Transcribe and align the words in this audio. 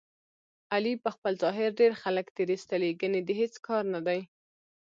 علي 0.73 0.93
په 1.03 1.09
خپل 1.15 1.33
ظاهر 1.43 1.69
ډېر 1.79 1.91
خلک 2.01 2.25
تېر 2.35 2.49
ایستلي، 2.53 2.91
ګني 3.01 3.21
د 3.25 3.29
هېڅ 3.39 3.53
کار 3.67 3.83
نه 3.93 4.01
دی. 4.07 4.19